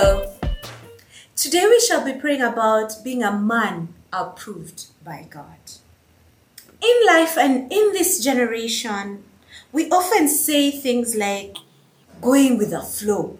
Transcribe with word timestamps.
Hello. 0.00 0.32
Today 1.34 1.66
we 1.66 1.80
shall 1.80 2.04
be 2.04 2.12
praying 2.12 2.40
about 2.40 3.02
being 3.02 3.24
a 3.24 3.32
man 3.32 3.94
approved 4.12 4.86
by 5.02 5.26
God. 5.28 5.58
In 6.80 7.06
life 7.08 7.36
and 7.36 7.72
in 7.72 7.92
this 7.94 8.22
generation, 8.22 9.24
we 9.72 9.90
often 9.90 10.28
say 10.28 10.70
things 10.70 11.16
like 11.16 11.56
going 12.20 12.58
with 12.58 12.70
the 12.70 12.80
flow. 12.80 13.38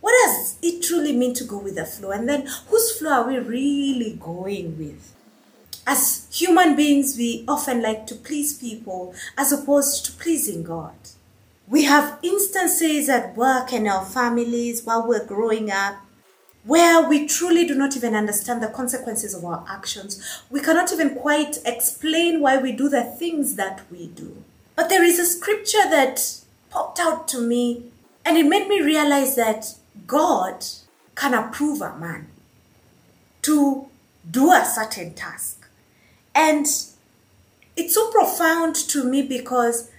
What 0.00 0.14
does 0.24 0.58
it 0.62 0.80
truly 0.80 1.12
mean 1.12 1.34
to 1.34 1.44
go 1.44 1.58
with 1.58 1.74
the 1.74 1.86
flow? 1.86 2.12
And 2.12 2.28
then 2.28 2.46
whose 2.68 2.96
flow 2.96 3.10
are 3.10 3.26
we 3.26 3.38
really 3.40 4.16
going 4.20 4.78
with? 4.78 5.12
As 5.88 6.28
human 6.30 6.76
beings, 6.76 7.16
we 7.18 7.44
often 7.48 7.82
like 7.82 8.06
to 8.06 8.14
please 8.14 8.56
people 8.56 9.12
as 9.36 9.50
opposed 9.50 10.04
to 10.04 10.12
pleasing 10.12 10.62
God. 10.62 10.94
We 11.68 11.84
have 11.84 12.18
instances 12.22 13.08
at 13.08 13.36
work 13.36 13.72
and 13.72 13.88
our 13.88 14.04
families 14.04 14.84
while 14.84 15.06
we're 15.06 15.24
growing 15.24 15.70
up 15.70 15.96
where 16.64 17.06
we 17.06 17.26
truly 17.26 17.66
do 17.66 17.74
not 17.74 17.96
even 17.96 18.14
understand 18.14 18.62
the 18.62 18.68
consequences 18.68 19.34
of 19.34 19.44
our 19.44 19.64
actions. 19.68 20.42
We 20.50 20.60
cannot 20.60 20.92
even 20.92 21.14
quite 21.14 21.58
explain 21.64 22.40
why 22.40 22.56
we 22.56 22.72
do 22.72 22.88
the 22.88 23.04
things 23.04 23.56
that 23.56 23.82
we 23.90 24.06
do. 24.08 24.42
But 24.74 24.88
there 24.88 25.04
is 25.04 25.18
a 25.18 25.26
scripture 25.26 25.88
that 25.90 26.40
popped 26.70 26.98
out 26.98 27.28
to 27.28 27.40
me 27.40 27.90
and 28.24 28.38
it 28.38 28.46
made 28.46 28.66
me 28.66 28.80
realize 28.80 29.36
that 29.36 29.74
God 30.06 30.64
can 31.14 31.34
approve 31.34 31.82
a 31.82 31.96
man 31.98 32.28
to 33.42 33.86
do 34.28 34.50
a 34.50 34.64
certain 34.64 35.12
task. 35.12 35.68
And 36.34 36.66
it's 37.76 37.94
so 37.94 38.10
profound 38.10 38.74
to 38.74 39.04
me 39.04 39.22
because 39.22 39.90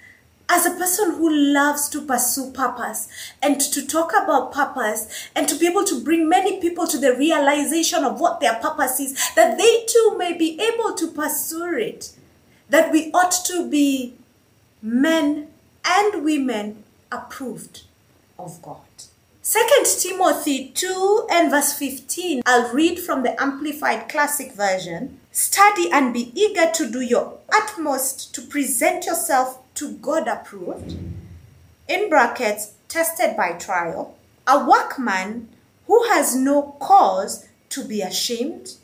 as 0.50 0.66
a 0.66 0.72
person 0.72 1.16
who 1.16 1.30
loves 1.54 1.90
to 1.90 2.02
pursue 2.02 2.52
purpose 2.52 3.08
and 3.42 3.60
to 3.60 3.86
talk 3.86 4.12
about 4.12 4.52
purpose 4.52 5.30
and 5.36 5.48
to 5.48 5.58
be 5.58 5.68
able 5.68 5.84
to 5.84 6.04
bring 6.04 6.30
many 6.30 6.60
people 6.60 6.88
to 6.88 6.98
the 6.98 7.16
realization 7.16 8.04
of 8.04 8.20
what 8.20 8.40
their 8.40 8.56
purpose 8.56 9.00
is, 9.00 9.34
that 9.36 9.58
they 9.58 9.86
too 9.88 10.16
may 10.18 10.38
be 10.38 10.60
able 10.62 10.94
to 10.94 11.08
pursue 11.08 11.78
it, 11.78 12.12
that 12.70 12.92
we 12.92 13.12
ought 13.12 13.34
to 13.46 13.70
be 13.70 14.14
men 14.82 15.48
and 15.86 16.24
women 16.24 16.84
approved 17.12 17.84
of 18.38 18.62
God. 18.62 18.82
Second 19.42 19.86
Timothy 19.86 20.70
2 20.70 21.28
and 21.32 21.52
verse 21.52 21.74
15. 21.74 22.42
I'll 22.48 22.74
read 22.74 23.00
from 23.00 23.22
the 23.22 23.40
Amplified 23.40 24.10
Classic 24.10 24.52
Version. 24.52 25.20
Study 25.32 25.92
and 25.92 26.14
be 26.14 26.32
eager 26.34 26.72
to 26.72 26.90
do 26.90 27.00
your 27.02 27.38
utmost 27.54 28.34
to 28.34 28.42
present 28.42 29.06
yourself 29.06 29.60
to 29.76 29.94
God 29.98 30.28
approved, 30.28 30.98
in 31.88 32.10
brackets, 32.10 32.74
tested 32.88 33.38
by 33.38 33.54
trial, 33.54 34.18
a 34.48 34.66
workman 34.68 35.50
who 35.88 36.04
has 36.10 36.36
no 36.36 36.76
cause 36.80 37.48
to 37.70 37.84
be 37.84 38.02
ashamed, 38.02 38.76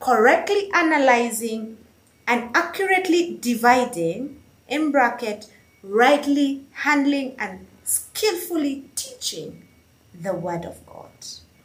correctly 0.00 0.70
analyzing 0.72 1.78
and 2.26 2.50
accurately 2.54 3.38
dividing, 3.40 4.42
in 4.68 4.90
bracket, 4.90 5.46
rightly 5.82 6.64
handling 6.72 7.34
and 7.38 7.66
skillfully 7.84 8.90
teaching 8.94 9.66
the 10.14 10.34
Word 10.34 10.64
of 10.64 10.84
God. 10.86 11.10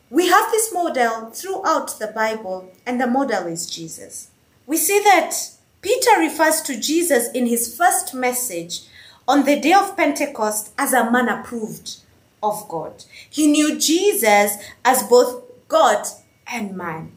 We 0.10 0.28
have 0.28 0.52
this 0.52 0.74
model 0.74 1.30
throughout 1.32 2.00
the 2.00 2.08
Bible, 2.08 2.72
and 2.86 3.00
the 3.00 3.08
model 3.08 3.46
is 3.48 3.70
Jesus. 3.70 4.32
We 4.66 4.78
see 4.78 5.00
that 5.04 5.34
Peter 5.82 6.20
refers 6.20 6.62
to 6.62 6.80
Jesus 6.80 7.32
in 7.32 7.46
his 7.46 7.76
first 7.76 8.14
message 8.14 8.82
on 9.28 9.46
the 9.46 9.60
day 9.60 9.74
of 9.74 9.96
Pentecost 9.96 10.74
as 10.78 10.92
a 10.92 11.10
man 11.10 11.30
approved 11.30 11.98
of 12.44 12.68
God. 12.68 13.06
He 13.30 13.48
knew 13.48 13.80
Jesus 13.80 14.58
as 14.84 15.04
both 15.04 15.44
God 15.68 16.06
and 16.48 16.76
man. 16.76 17.14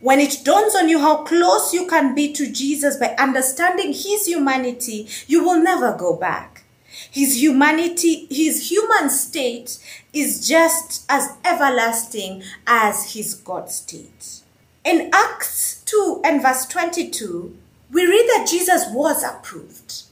When 0.00 0.20
it 0.20 0.42
dawns 0.44 0.74
on 0.76 0.88
you 0.88 1.00
how 1.00 1.24
close 1.24 1.74
you 1.74 1.86
can 1.86 2.14
be 2.14 2.32
to 2.34 2.50
Jesus 2.50 2.96
by 2.96 3.16
understanding 3.18 3.88
his 3.88 4.26
humanity, 4.26 5.08
you 5.26 5.42
will 5.42 5.60
never 5.60 5.96
go 5.96 6.16
back. 6.16 6.64
His 7.10 7.42
humanity, 7.42 8.26
his 8.30 8.70
human 8.70 9.10
state 9.10 9.78
is 10.12 10.46
just 10.46 11.04
as 11.08 11.36
everlasting 11.44 12.42
as 12.66 13.12
his 13.12 13.34
God 13.34 13.70
state. 13.70 14.42
In 14.84 15.10
Acts 15.12 15.82
2 15.84 16.22
and 16.24 16.40
verse 16.40 16.64
22, 16.66 17.56
we 17.92 18.06
read 18.06 18.28
that 18.28 18.48
Jesus 18.48 18.86
was 18.92 19.24
approved. 19.24 20.02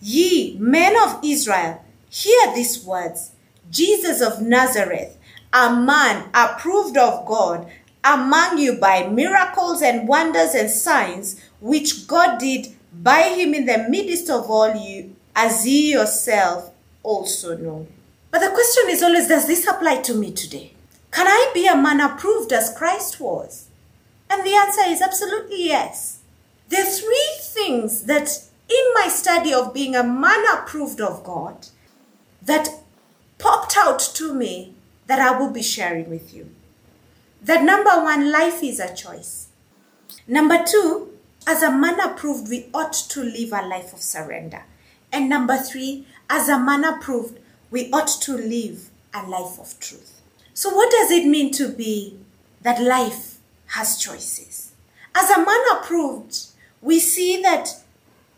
Ye 0.00 0.56
men 0.58 0.96
of 0.96 1.20
Israel, 1.24 1.82
hear 2.10 2.54
these 2.54 2.84
words 2.84 3.32
Jesus 3.70 4.20
of 4.20 4.42
Nazareth, 4.42 5.16
a 5.52 5.74
man 5.74 6.28
approved 6.34 6.96
of 6.96 7.26
God 7.26 7.70
among 8.04 8.58
you 8.58 8.74
by 8.74 9.08
miracles 9.08 9.80
and 9.80 10.06
wonders 10.06 10.54
and 10.54 10.70
signs 10.70 11.40
which 11.60 12.06
God 12.06 12.38
did 12.38 12.68
by 12.92 13.22
him 13.34 13.54
in 13.54 13.66
the 13.66 13.86
midst 13.88 14.30
of 14.30 14.50
all 14.50 14.74
you, 14.74 15.16
as 15.34 15.66
ye 15.66 15.92
yourself 15.92 16.70
also 17.02 17.56
know. 17.56 17.86
But 18.30 18.40
the 18.40 18.50
question 18.50 18.84
is 18.88 19.02
always 19.02 19.28
does 19.28 19.46
this 19.46 19.66
apply 19.66 20.02
to 20.02 20.14
me 20.14 20.32
today? 20.32 20.72
Can 21.10 21.26
I 21.26 21.50
be 21.54 21.66
a 21.66 21.76
man 21.76 22.00
approved 22.00 22.52
as 22.52 22.76
Christ 22.76 23.20
was? 23.20 23.68
And 24.28 24.44
the 24.44 24.54
answer 24.54 24.82
is 24.86 25.00
absolutely 25.00 25.66
yes. 25.66 26.20
There 26.68 26.84
are 26.84 26.90
three 26.90 27.30
things 27.40 28.04
that 28.04 28.28
in 28.68 28.94
my 28.94 29.08
study 29.08 29.52
of 29.52 29.74
being 29.74 29.94
a 29.94 30.02
man 30.02 30.44
approved 30.52 31.00
of 31.00 31.22
God 31.24 31.68
that 32.42 32.68
popped 33.38 33.76
out 33.76 34.00
to 34.14 34.34
me 34.34 34.74
that 35.06 35.18
I 35.18 35.38
will 35.38 35.50
be 35.50 35.62
sharing 35.62 36.08
with 36.08 36.34
you. 36.34 36.50
That 37.42 37.62
number 37.62 37.90
one, 38.02 38.32
life 38.32 38.62
is 38.62 38.80
a 38.80 38.94
choice. 38.94 39.48
Number 40.26 40.64
two, 40.64 41.10
as 41.46 41.62
a 41.62 41.70
man 41.70 42.00
approved, 42.00 42.48
we 42.48 42.68
ought 42.72 42.94
to 43.10 43.22
live 43.22 43.52
a 43.52 43.66
life 43.66 43.92
of 43.92 44.00
surrender. 44.00 44.62
And 45.12 45.28
number 45.28 45.58
three, 45.58 46.06
as 46.30 46.48
a 46.48 46.58
man 46.58 46.84
approved, 46.84 47.38
we 47.70 47.90
ought 47.92 48.08
to 48.22 48.32
live 48.36 48.90
a 49.12 49.26
life 49.26 49.58
of 49.60 49.78
truth. 49.78 50.22
So, 50.54 50.70
what 50.74 50.90
does 50.90 51.10
it 51.10 51.26
mean 51.26 51.52
to 51.52 51.68
be 51.68 52.18
that 52.62 52.82
life 52.82 53.38
has 53.66 53.98
choices? 53.98 54.72
As 55.14 55.30
a 55.30 55.44
man 55.44 55.60
approved, 55.72 56.46
we 56.84 57.00
see 57.00 57.40
that 57.40 57.82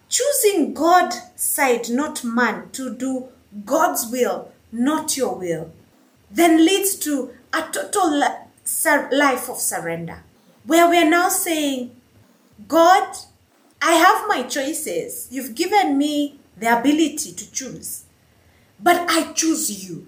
choosing 0.09 0.73
God's 0.73 1.21
side, 1.35 1.91
not 1.91 2.23
man, 2.23 2.71
to 2.71 2.95
do 2.95 3.29
God's 3.65 4.07
will, 4.07 4.53
not 4.71 5.17
your 5.17 5.35
will, 5.35 5.73
then 6.31 6.65
leads 6.65 6.95
to 7.01 7.33
a 7.53 7.63
total 7.73 8.17
life 9.11 9.49
of 9.51 9.59
surrender, 9.59 10.23
where 10.65 10.89
we 10.89 10.97
are 10.97 11.11
now 11.11 11.29
saying, 11.29 11.97
God, 12.69 13.17
I 13.83 13.93
have 13.93 14.29
my 14.29 14.45
choices. 14.45 15.27
You've 15.31 15.57
given 15.57 15.99
me 15.99 16.39
the 16.57 16.79
ability 16.79 17.33
to 17.33 17.51
choose, 17.51 18.05
but 18.81 19.11
I 19.11 19.33
choose 19.33 19.89
you. 19.89 20.07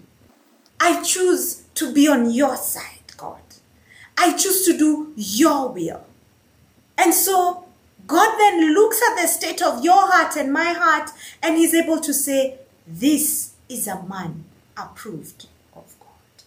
I 0.78 1.02
choose 1.02 1.64
to 1.74 1.92
be 1.92 2.06
on 2.06 2.30
your 2.30 2.54
side, 2.54 3.16
God. 3.16 3.42
I 4.16 4.36
choose 4.36 4.64
to 4.66 4.78
do 4.78 5.12
your 5.16 5.70
will. 5.70 6.04
And 6.96 7.12
so 7.12 7.67
God 8.06 8.38
then 8.38 8.74
looks 8.74 9.00
at 9.02 9.20
the 9.20 9.26
state 9.26 9.60
of 9.60 9.84
your 9.84 10.10
heart 10.10 10.36
and 10.36 10.52
my 10.52 10.72
heart 10.72 11.10
and 11.42 11.56
he's 11.56 11.74
able 11.74 12.00
to 12.00 12.14
say, 12.14 12.58
This 12.86 13.54
is 13.68 13.86
a 13.86 14.02
man 14.02 14.44
approved 14.76 15.46
of 15.74 15.94
God. 16.00 16.44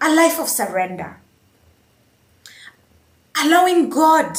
A 0.00 0.14
life 0.14 0.38
of 0.38 0.48
surrender. 0.48 1.18
Allowing 3.42 3.90
God 3.90 4.36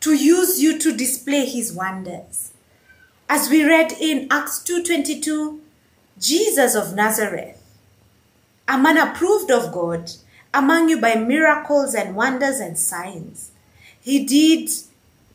to 0.00 0.14
use 0.14 0.60
you 0.60 0.78
to 0.78 0.96
display 0.96 1.46
his 1.46 1.72
wonders. 1.72 2.52
As 3.28 3.48
we 3.48 3.64
read 3.64 3.92
in 3.92 4.26
Acts 4.30 4.58
2:22, 4.58 5.60
Jesus 6.18 6.74
of 6.74 6.94
Nazareth, 6.94 7.58
a 8.66 8.76
man 8.76 8.98
approved 8.98 9.50
of 9.50 9.72
God 9.72 10.10
among 10.52 10.88
you 10.88 11.00
by 11.00 11.14
miracles 11.14 11.94
and 11.94 12.16
wonders 12.16 12.58
and 12.60 12.76
signs 12.78 13.51
he 14.02 14.24
did, 14.24 14.70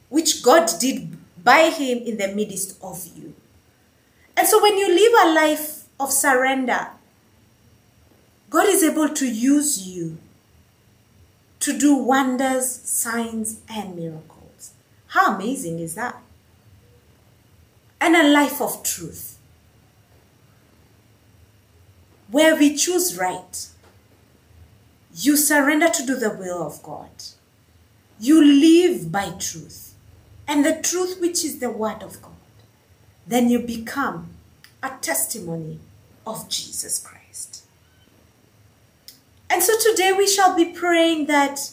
which 0.10 0.44
God 0.44 0.70
did 0.80 1.18
by 1.44 1.70
him 1.70 2.00
in 2.00 2.18
the 2.18 2.28
midst 2.28 2.78
of 2.84 3.08
you. 3.16 3.34
And 4.36 4.48
so 4.48 4.62
when 4.62 4.78
you 4.78 4.88
live 4.88 5.28
a 5.28 5.34
life 5.34 5.86
of 6.00 6.12
surrender, 6.12 6.90
God 8.50 8.68
is 8.68 8.84
able 8.84 9.10
to 9.10 9.26
use 9.26 9.88
you 9.88 10.18
to 11.60 11.78
do 11.78 11.96
wonders, 11.96 12.70
signs, 12.70 13.62
and 13.70 13.96
miracles. 13.96 14.74
How 15.08 15.36
amazing 15.36 15.80
is 15.80 15.96
that? 15.96 16.22
And 18.00 18.16
a 18.16 18.30
life 18.30 18.62
of 18.62 18.84
truth 18.84 19.38
where 22.30 22.56
we 22.56 22.76
choose 22.76 23.18
right. 23.18 23.68
You 25.16 25.36
surrender 25.36 25.90
to 25.90 26.06
do 26.06 26.16
the 26.16 26.30
will 26.30 26.62
of 26.62 26.84
God. 26.84 27.10
You 28.20 28.44
live 28.44 29.12
by 29.12 29.32
truth 29.32 29.94
and 30.48 30.66
the 30.66 30.82
truth 30.82 31.20
which 31.22 31.44
is 31.44 31.60
the 31.60 31.70
word 31.70 32.02
of 32.02 32.22
God. 32.22 32.32
Then 33.28 33.50
you 33.50 33.60
become 33.60 34.30
a 34.82 34.92
testimony 35.02 35.80
of 36.26 36.50
Jesus 36.50 37.00
Christ. 37.00 37.64
And 39.50 39.62
so 39.62 39.74
today 39.80 40.14
we 40.14 40.28
shall 40.28 40.56
be 40.56 40.66
praying 40.66 41.28
that, 41.28 41.72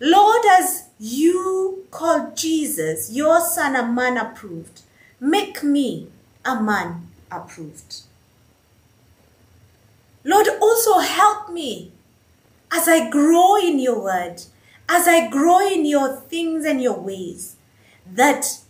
Lord, 0.00 0.44
as 0.50 0.84
you 0.98 1.86
called 1.90 2.36
Jesus, 2.36 3.10
your 3.12 3.40
son, 3.40 3.76
a 3.76 3.86
man 3.86 4.16
approved, 4.16 4.82
make 5.20 5.62
me 5.62 6.08
a 6.44 6.60
man 6.60 7.08
approved. 7.30 8.02
Lord, 10.24 10.46
also 10.60 10.98
help 10.98 11.50
me 11.50 11.92
as 12.72 12.88
I 12.88 13.10
grow 13.10 13.56
in 13.56 13.78
your 13.78 14.02
word, 14.02 14.42
as 14.92 15.08
I 15.08 15.26
grow 15.26 15.58
in 15.66 15.86
your 15.86 16.14
things 16.16 16.66
and 16.66 16.82
your 16.82 17.00
ways, 17.00 17.56
that 18.06 18.60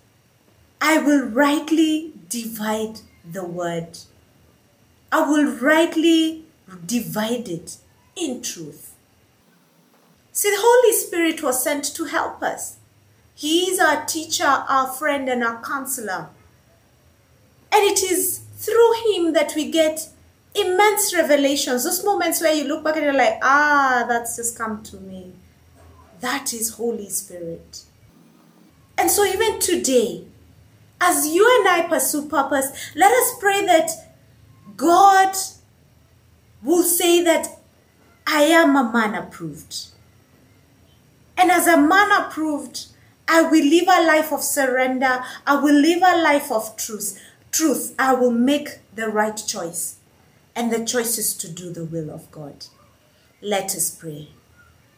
I 0.81 0.99
will 0.99 1.27
rightly 1.27 2.13
divide 2.29 3.01
the 3.29 3.45
word. 3.45 3.99
I 5.11 5.29
will 5.29 5.51
rightly 5.57 6.45
divide 6.87 7.49
it 7.49 7.79
in 8.15 8.41
truth. 8.41 8.95
See, 10.31 10.51
the 10.51 10.61
Holy 10.61 10.93
Spirit 10.93 11.43
was 11.43 11.61
sent 11.61 11.85
to 11.97 12.05
help 12.05 12.41
us. 12.41 12.77
He 13.35 13.71
is 13.71 13.81
our 13.81 14.05
teacher, 14.07 14.47
our 14.47 14.87
friend, 14.87 15.29
and 15.29 15.43
our 15.43 15.61
counselor. 15.61 16.29
And 17.73 17.83
it 17.83 18.01
is 18.01 18.43
through 18.59 18.93
Him 19.07 19.33
that 19.33 19.55
we 19.57 19.73
get 19.73 20.09
immense 20.55 21.13
revelations. 21.13 21.83
Those 21.83 22.05
moments 22.05 22.41
where 22.41 22.55
you 22.55 22.69
look 22.69 22.85
back 22.85 22.95
and 22.95 23.07
you're 23.07 23.13
like, 23.13 23.41
ah, 23.43 24.05
that's 24.09 24.37
just 24.37 24.57
come 24.57 24.85
to 24.85 24.97
me. 24.99 25.33
That 26.23 26.55
is 26.55 26.75
Holy 26.75 27.09
Spirit. 27.11 27.83
And 28.97 29.11
so, 29.11 29.25
even 29.25 29.59
today, 29.59 30.25
as 31.01 31.27
you 31.27 31.45
and 31.59 31.69
I 31.69 31.89
pursue 31.89 32.29
purpose, 32.29 32.93
let 32.95 33.11
us 33.11 33.35
pray 33.41 33.67
that 33.67 33.91
God 34.77 35.35
will 36.63 36.85
say 36.85 37.25
that 37.25 37.59
I 38.25 38.43
am 38.43 38.77
a 38.77 38.93
man 38.93 39.17
approved. 39.17 39.87
And 41.37 41.51
as 41.51 41.67
a 41.67 41.77
man 41.77 42.13
approved, 42.13 42.87
I 43.27 43.43
will 43.43 43.65
live 43.65 43.89
a 43.89 44.07
life 44.07 44.33
of 44.33 44.45
surrender. 44.45 45.25
I 45.45 45.57
will 45.57 45.75
live 45.75 46.03
a 46.05 46.23
life 46.23 46.53
of 46.53 46.77
truth. 46.77 47.21
Truth, 47.51 47.97
I 47.99 48.15
will 48.15 48.31
make 48.31 48.79
the 48.95 49.09
right 49.09 49.37
choice. 49.45 49.97
And 50.55 50.73
the 50.73 50.85
choice 50.85 51.19
is 51.19 51.35
to 51.39 51.49
do 51.51 51.73
the 51.73 51.85
will 51.85 52.11
of 52.11 52.31
God. 52.31 52.67
Let 53.41 53.75
us 53.75 53.91
pray. 53.91 54.29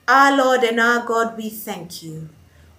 Our 0.07 0.37
Lord 0.37 0.65
and 0.65 0.79
our 0.79 1.07
God, 1.07 1.35
we 1.35 1.49
thank 1.49 2.03
you. 2.03 2.29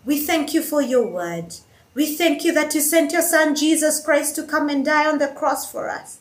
We 0.06 0.20
thank 0.20 0.54
you 0.54 0.62
for 0.62 0.80
your 0.80 1.08
word. 1.08 1.56
We 1.96 2.16
thank 2.16 2.44
you 2.44 2.54
that 2.54 2.76
you 2.76 2.82
sent 2.82 3.14
your 3.14 3.24
Son 3.24 3.56
Jesus 3.56 4.00
Christ 4.00 4.36
to 4.36 4.44
come 4.44 4.70
and 4.70 4.86
die 4.86 5.10
on 5.10 5.18
the 5.18 5.30
cross 5.30 5.72
for 5.72 5.90
us. 5.90 6.20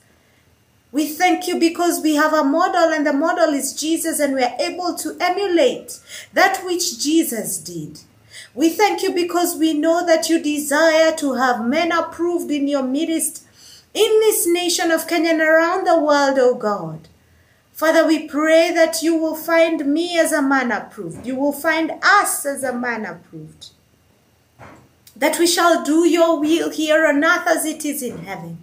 We 0.93 1.06
thank 1.06 1.47
you 1.47 1.59
because 1.59 2.01
we 2.01 2.15
have 2.15 2.33
a 2.33 2.43
model, 2.43 2.91
and 2.93 3.06
the 3.06 3.12
model 3.12 3.53
is 3.53 3.75
Jesus, 3.75 4.19
and 4.19 4.35
we 4.35 4.45
are 4.45 4.56
able 4.59 4.95
to 4.95 5.17
emulate 5.21 6.01
that 6.33 6.65
which 6.65 6.99
Jesus 7.03 7.59
did. 7.59 8.00
We 8.55 8.71
thank 8.71 9.03
you 9.03 9.12
because 9.12 9.57
we 9.57 9.75
know 9.75 10.07
that 10.07 10.31
you 10.31 10.43
desire 10.43 11.15
to 11.17 11.35
have 11.35 11.67
men 11.67 11.93
approved 11.93 12.50
in 12.50 12.67
your 12.67 12.85
midst 12.85 13.45
in 13.93 14.21
this 14.21 14.47
nation 14.47 14.91
of 14.91 15.07
Kenya 15.07 15.33
and 15.33 15.41
around 15.43 15.87
the 15.87 16.00
world, 16.00 16.39
O 16.39 16.55
God. 16.55 17.09
Father, 17.75 18.06
we 18.06 18.29
pray 18.29 18.71
that 18.73 19.03
you 19.03 19.17
will 19.17 19.35
find 19.35 19.85
me 19.85 20.17
as 20.17 20.32
a 20.32 20.41
man 20.41 20.71
approved. 20.71 21.26
You 21.26 21.35
will 21.35 21.53
find 21.53 21.91
us 22.03 22.47
as 22.47 22.62
a 22.62 22.73
man 22.73 23.05
approved 23.05 23.71
that 25.17 25.38
we 25.38 25.47
shall 25.47 25.85
do 25.85 26.09
your 26.09 26.41
will 26.41 26.71
here 26.71 27.06
on 27.06 27.25
earth 27.25 27.47
as 27.47 27.65
it 27.65 27.85
is 27.85 28.03
in 28.03 28.19
heaven, 28.25 28.59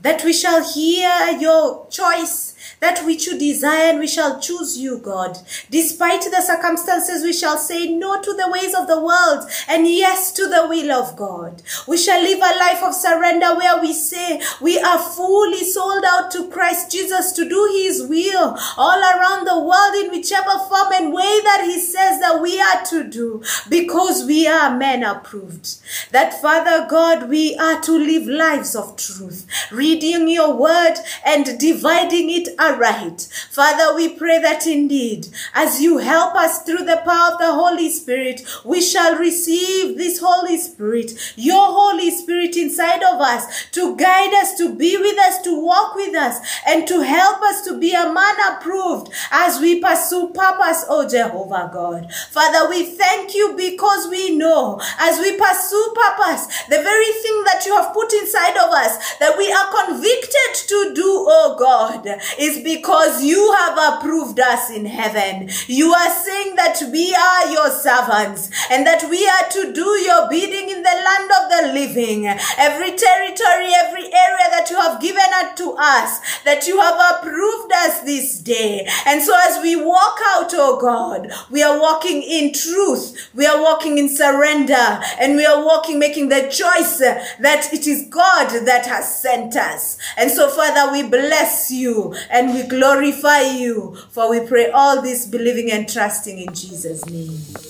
that 0.00 0.24
we 0.24 0.32
shall 0.32 0.62
hear 0.72 1.38
your 1.38 1.86
choice 1.88 2.47
that 2.80 3.04
which 3.04 3.26
you 3.26 3.38
desire 3.38 3.90
and 3.90 3.98
we 3.98 4.06
shall 4.08 4.40
choose 4.40 4.78
you, 4.78 4.98
God. 4.98 5.38
Despite 5.70 6.22
the 6.22 6.42
circumstances, 6.42 7.22
we 7.22 7.32
shall 7.32 7.58
say 7.58 7.92
no 7.92 8.20
to 8.20 8.32
the 8.34 8.50
ways 8.50 8.74
of 8.74 8.86
the 8.86 9.02
world 9.02 9.48
and 9.68 9.86
yes 9.86 10.32
to 10.32 10.46
the 10.46 10.66
will 10.68 10.92
of 10.92 11.16
God. 11.16 11.62
We 11.86 11.96
shall 11.96 12.22
live 12.22 12.38
a 12.38 12.58
life 12.58 12.82
of 12.82 12.94
surrender 12.94 13.56
where 13.56 13.80
we 13.80 13.92
say 13.92 14.40
we 14.60 14.78
are 14.78 14.98
fully 14.98 15.64
sold 15.64 16.04
out 16.06 16.30
to 16.32 16.48
Christ 16.48 16.92
Jesus 16.92 17.32
to 17.32 17.48
do 17.48 17.82
his 17.82 18.02
will 18.06 18.56
all 18.76 19.00
around 19.00 19.46
the 19.46 19.58
world 19.58 20.04
in 20.04 20.10
whichever 20.10 20.58
form 20.68 20.92
and 20.92 21.12
way 21.12 21.40
that 21.44 21.62
he 21.64 21.80
says 21.80 22.20
that 22.20 22.40
we 22.40 22.60
are 22.60 22.84
to 22.86 23.04
do 23.04 23.42
because 23.68 24.24
we 24.24 24.46
are 24.46 24.76
men 24.76 25.02
approved. 25.02 25.78
That 26.12 26.40
Father 26.40 26.86
God, 26.88 27.28
we 27.28 27.56
are 27.56 27.80
to 27.82 27.92
live 27.92 28.26
lives 28.26 28.74
of 28.74 28.96
truth, 28.96 29.46
reading 29.70 30.28
your 30.28 30.54
word 30.54 30.94
and 31.24 31.58
dividing 31.58 32.30
it 32.30 32.48
aright. 32.58 33.28
Father, 33.50 33.94
we 33.94 34.08
pray 34.08 34.40
that 34.40 34.66
indeed, 34.66 35.28
as 35.54 35.80
you 35.80 35.98
help 35.98 36.34
us 36.34 36.62
through 36.62 36.84
the 36.84 37.00
power 37.04 37.32
of 37.32 37.38
the 37.38 37.52
Holy 37.52 37.90
Spirit, 37.90 38.42
we 38.64 38.80
shall 38.80 39.16
receive 39.18 39.96
this 39.96 40.20
Holy 40.20 40.56
Spirit, 40.56 41.12
your 41.36 41.66
Holy 41.66 42.10
Spirit 42.10 42.56
inside 42.56 43.02
of 43.02 43.20
us 43.20 43.66
to 43.72 43.96
guide 43.96 44.32
us, 44.34 44.56
to 44.58 44.74
be 44.74 44.96
with 44.96 45.18
us, 45.18 45.42
to 45.42 45.64
walk 45.64 45.94
with 45.94 46.14
us, 46.14 46.38
and 46.66 46.86
to 46.88 47.02
help 47.02 47.42
us 47.42 47.64
to 47.64 47.78
be 47.78 47.92
a 47.94 48.12
man 48.12 48.34
approved 48.50 49.12
as 49.30 49.60
we 49.60 49.80
pursue 49.80 50.28
purpose, 50.34 50.84
oh 50.88 51.08
Jehovah 51.08 51.70
God. 51.72 52.12
Father, 52.30 52.68
we 52.70 52.84
thank 52.84 53.34
you 53.34 53.54
because 53.56 54.08
we 54.08 54.36
know 54.36 54.80
as 54.98 55.18
we 55.18 55.36
pursue 55.36 55.94
purpose, 55.94 56.46
the 56.68 56.82
very 56.82 57.12
thing 57.22 57.44
that 57.44 57.62
you 57.66 57.74
have 57.74 57.92
put 57.92 58.12
inside 58.12 58.56
of 58.56 58.70
us, 58.70 59.16
that 59.18 59.36
we 59.36 59.50
are 59.52 59.86
convicted 59.86 60.68
to 60.68 60.92
do, 60.94 61.24
oh 61.28 61.56
God, 61.58 62.06
is 62.38 62.47
because 62.56 63.22
you 63.22 63.52
have 63.58 63.76
approved 64.00 64.40
us 64.40 64.70
in 64.70 64.86
heaven. 64.86 65.50
You 65.66 65.92
are 65.92 66.10
saying 66.10 66.56
that 66.56 66.80
we 66.90 67.14
are 67.14 67.52
your 67.52 67.70
servants 67.70 68.50
and 68.70 68.86
that 68.86 69.04
we 69.10 69.26
are 69.28 69.48
to 69.50 69.72
do 69.72 69.86
your 70.00 70.28
bidding 70.30 70.70
in 70.70 70.82
the 70.82 71.02
land 71.04 71.30
of 71.30 71.50
the 71.50 71.72
living. 71.74 72.26
Every 72.56 72.96
territory, 72.96 73.72
every 73.74 74.04
area 74.04 74.46
that 74.50 74.68
you 74.70 74.76
have 74.76 75.00
given 75.00 75.28
unto 75.36 75.70
us, 75.78 76.42
that 76.44 76.66
you 76.66 76.80
have 76.80 77.18
approved 77.18 77.72
us 77.72 78.00
this 78.00 78.38
day. 78.38 78.86
And 79.06 79.22
so 79.22 79.36
as 79.46 79.62
we 79.62 79.76
walk 79.76 80.18
out, 80.34 80.50
oh 80.54 80.78
God, 80.80 81.30
we 81.50 81.62
are 81.62 81.78
walking 81.78 82.22
in 82.22 82.52
truth. 82.52 83.30
We 83.34 83.46
are 83.46 83.60
walking 83.62 83.98
in 83.98 84.08
surrender 84.08 85.00
and 85.20 85.36
we 85.36 85.44
are 85.44 85.64
walking, 85.64 85.98
making 85.98 86.28
the 86.28 86.42
choice 86.42 86.98
that 86.98 87.68
it 87.72 87.86
is 87.86 88.06
God 88.08 88.50
that 88.66 88.86
has 88.86 89.20
sent 89.20 89.56
us. 89.56 89.98
And 90.16 90.30
so 90.30 90.48
Father, 90.48 90.92
we 90.92 91.02
bless 91.02 91.70
you 91.70 92.14
and 92.38 92.54
we 92.54 92.62
glorify 92.62 93.40
you. 93.40 93.96
For 94.10 94.30
we 94.30 94.46
pray 94.46 94.70
all 94.70 95.02
this 95.02 95.26
believing 95.26 95.72
and 95.72 95.88
trusting 95.88 96.38
in 96.38 96.54
Jesus' 96.54 97.04
name. 97.06 97.67